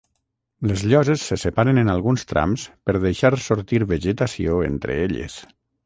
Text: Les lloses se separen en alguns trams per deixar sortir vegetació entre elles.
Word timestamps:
Les 0.69 0.85
lloses 0.93 1.25
se 1.31 1.37
separen 1.41 1.81
en 1.83 1.93
alguns 1.95 2.25
trams 2.33 2.65
per 2.89 2.97
deixar 3.07 3.35
sortir 3.49 3.85
vegetació 3.95 4.61
entre 4.73 4.99
elles. 5.09 5.43